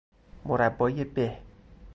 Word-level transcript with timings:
مربای 0.45 1.03
به 1.03 1.37